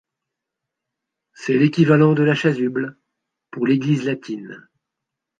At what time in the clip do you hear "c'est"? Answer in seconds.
1.35-1.59